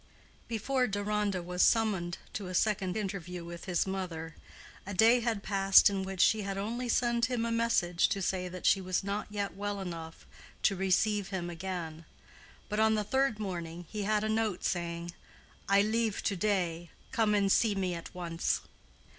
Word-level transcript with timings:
_Before 0.47 0.87
Deronda 0.87 1.43
was 1.43 1.61
summoned 1.61 2.17
to 2.33 2.47
a 2.47 2.55
second 2.55 2.97
interview 2.97 3.45
with 3.45 3.65
his 3.65 3.85
mother, 3.85 4.33
a 4.83 4.95
day 4.95 5.19
had 5.19 5.43
passed 5.43 5.91
in 5.91 6.01
which 6.01 6.21
she 6.21 6.41
had 6.41 6.57
only 6.57 6.89
sent 6.89 7.25
him 7.27 7.45
a 7.45 7.51
message 7.51 8.07
to 8.09 8.19
say 8.19 8.47
that 8.47 8.65
she 8.65 8.81
was 8.81 9.03
not 9.03 9.27
yet 9.29 9.53
well 9.55 9.79
enough 9.79 10.25
to 10.63 10.75
receive 10.75 11.27
him 11.27 11.51
again; 11.51 12.05
but 12.67 12.79
on 12.79 12.95
the 12.95 13.03
third 13.03 13.37
morning 13.37 13.85
he 13.91 14.01
had 14.01 14.23
a 14.23 14.27
note 14.27 14.63
saying, 14.63 15.13
"I 15.69 15.83
leave 15.83 16.23
to 16.23 16.35
day. 16.35 16.89
Come 17.11 17.35
and 17.35 17.51
see 17.51 17.75
me 17.75 17.93
at 17.93 18.11
once." 18.15 18.61